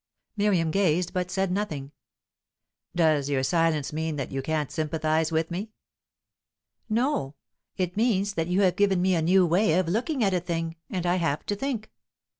[0.35, 1.91] Miriam gazed, but said nothing.
[2.95, 5.73] "Does your silence mean that you can't sympathize with me?"
[6.89, 7.35] "No.
[7.77, 10.75] It means that you have given me a new way of looking at a thing;
[10.89, 11.91] and I have to think."